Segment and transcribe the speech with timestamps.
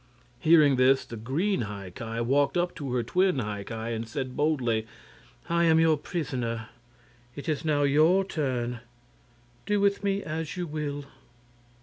[0.39, 4.35] Hearing this, the green High Ki walked up to her twin High Ki and said,
[4.35, 4.87] boldly:
[5.47, 6.69] "I am your prisoner.
[7.35, 8.79] It is now your turn.
[9.67, 11.05] Do with me as you will."